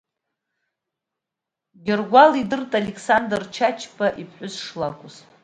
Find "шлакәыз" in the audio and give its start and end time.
4.65-5.15